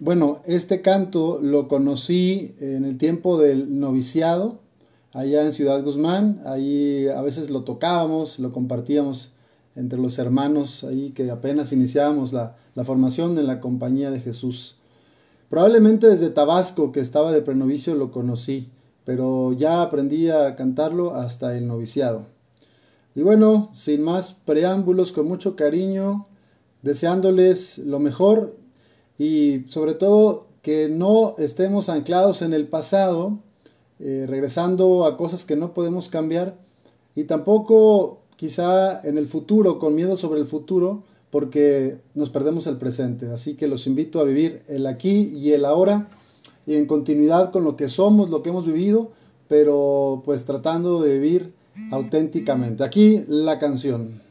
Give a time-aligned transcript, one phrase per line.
[0.00, 4.60] bueno, este canto lo conocí en el tiempo del noviciado,
[5.12, 6.40] allá en Ciudad Guzmán.
[6.46, 9.32] Ahí a veces lo tocábamos, lo compartíamos
[9.76, 14.76] entre los hermanos ahí que apenas iniciábamos la, la formación en la compañía de Jesús.
[15.50, 18.68] Probablemente desde Tabasco, que estaba de prenovicio, lo conocí,
[19.04, 22.24] pero ya aprendí a cantarlo hasta el noviciado.
[23.14, 26.26] Y bueno, sin más preámbulos, con mucho cariño,
[26.82, 28.54] deseándoles lo mejor
[29.20, 33.38] y sobre todo que no estemos anclados en el pasado,
[33.98, 36.56] eh, regresando a cosas que no podemos cambiar
[37.14, 42.78] y tampoco quizá en el futuro, con miedo sobre el futuro, porque nos perdemos el
[42.78, 43.30] presente.
[43.30, 46.08] Así que los invito a vivir el aquí y el ahora
[46.66, 49.10] y en continuidad con lo que somos, lo que hemos vivido,
[49.48, 51.52] pero pues tratando de vivir
[51.90, 52.84] auténticamente.
[52.84, 54.29] Aquí la canción.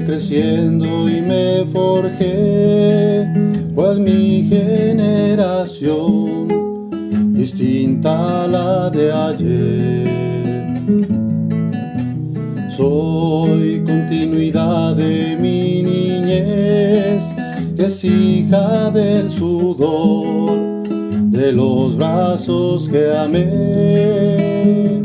[0.00, 3.28] Creciendo y me forjé,
[3.74, 6.48] pues mi generación,
[7.34, 10.08] distinta a la de ayer.
[12.70, 17.24] Soy continuidad de mi niñez,
[17.76, 20.82] que es hija del sudor,
[21.30, 25.01] de los brazos que amé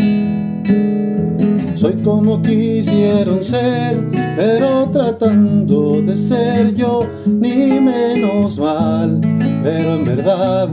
[1.87, 9.21] soy como quisieron ser, pero tratando de ser yo, ni menos mal,
[9.63, 10.67] pero en verdad,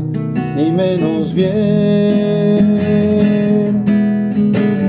[0.56, 1.55] ni menos bien.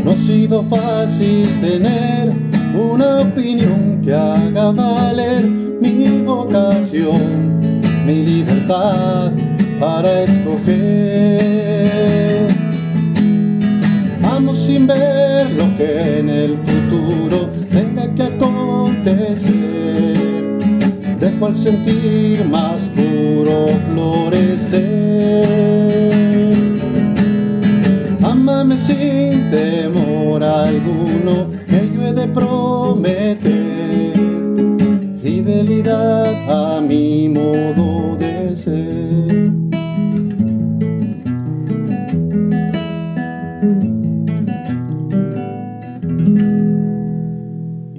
[0.03, 2.31] No ha sido fácil tener
[2.73, 7.59] una opinión que haga valer mi vocación,
[8.03, 9.31] mi libertad
[9.79, 10.44] para escoger.
[21.35, 25.45] Dejo sentir más puro florecer.
[28.23, 34.13] Ámame sin temor alguno que yo he de prometer.
[35.21, 39.55] Fidelidad a mi modo de ser.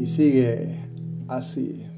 [0.07, 0.71] sigue
[1.29, 1.96] así.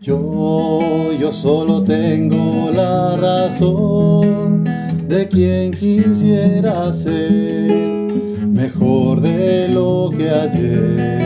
[0.00, 4.64] Yo, yo solo tengo la razón
[5.08, 8.08] de quien quisiera ser
[8.46, 11.18] mejor de lo que ayer.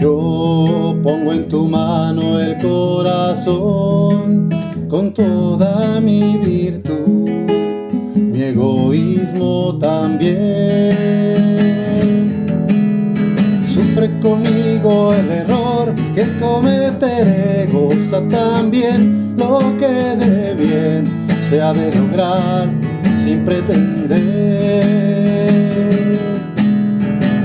[0.00, 4.48] Yo pongo en tu mano el corazón
[4.88, 7.30] con toda mi virtud,
[8.16, 11.10] mi egoísmo también
[14.20, 15.59] conmigo el error
[16.20, 21.04] que cometeré, goza también lo que de bien
[21.48, 22.68] se ha de lograr
[23.24, 24.18] sin pretender.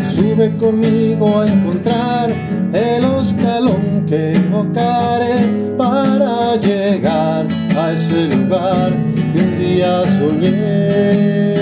[0.05, 2.29] Sube conmigo a encontrar
[2.73, 5.37] el escalón que evocaré
[5.77, 7.45] para llegar
[7.77, 8.91] a ese lugar
[9.33, 11.55] que un día soñé.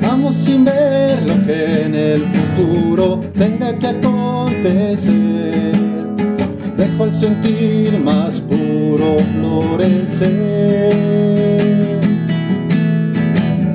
[0.00, 2.45] Vamos sin ver lo que en el
[3.34, 5.72] tenga que acontecer.
[6.76, 10.92] Dejo el sentir más puro florecer.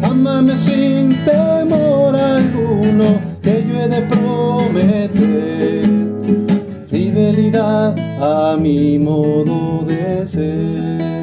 [0.03, 5.90] Amame sin temor alguno que yo he de prometer.
[6.88, 11.20] Fidelidad a mi modo de ser.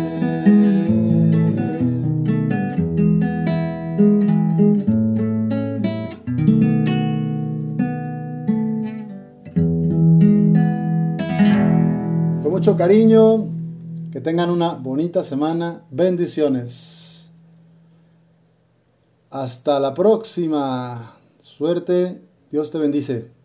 [12.48, 13.46] Mucho cariño,
[14.12, 17.30] que tengan una bonita semana, bendiciones.
[19.30, 21.14] Hasta la próxima.
[21.40, 23.37] Suerte, Dios te bendice.